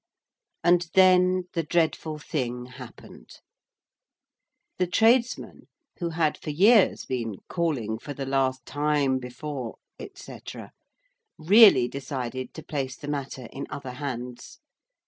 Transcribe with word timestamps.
And 0.63 0.89
then 0.95 1.43
the 1.53 1.61
dreadful 1.61 2.17
thing 2.17 2.65
happened. 2.65 3.35
The 4.79 4.87
tradesmen, 4.87 5.67
who 5.99 6.09
had 6.09 6.39
for 6.39 6.49
years 6.49 7.05
been 7.05 7.35
calling 7.47 7.99
for 7.99 8.15
the 8.15 8.25
last 8.25 8.65
time 8.65 9.19
before, 9.19 9.75
etc., 9.99 10.71
really 11.37 11.87
decided 11.87 12.55
to 12.55 12.63
place 12.63 12.95
the 12.97 13.07
matter 13.07 13.47
in 13.53 13.67
other 13.69 13.91
hands. 13.91 14.57